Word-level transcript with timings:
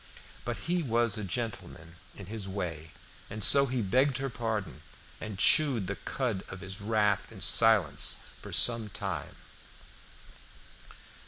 But 0.45 0.57
he 0.65 0.81
was 0.81 1.15
a 1.15 1.23
gentleman 1.23 1.95
in 2.15 2.25
his 2.25 2.47
way, 2.47 2.89
and 3.29 3.43
so 3.43 3.67
he 3.67 3.83
begged 3.83 4.17
her 4.17 4.31
pardon, 4.31 4.81
and 5.19 5.37
chewed 5.37 5.85
the 5.85 5.95
cud 5.95 6.43
of 6.49 6.61
his 6.61 6.81
wrath 6.81 7.31
in 7.31 7.39
silence 7.39 8.17
for 8.41 8.51
some 8.51 8.89
time. 8.89 9.35